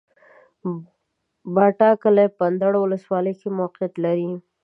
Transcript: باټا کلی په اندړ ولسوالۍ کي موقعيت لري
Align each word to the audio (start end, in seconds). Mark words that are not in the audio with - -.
باټا 1.55 1.89
کلی 2.03 2.27
په 2.35 2.41
اندړ 2.49 2.71
ولسوالۍ 2.77 3.33
کي 3.39 3.49
موقعيت 3.59 3.93
لري 4.05 4.29